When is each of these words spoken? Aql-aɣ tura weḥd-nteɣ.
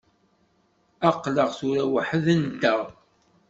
Aql-aɣ 1.09 1.49
tura 1.57 1.83
weḥd-nteɣ. 1.93 2.81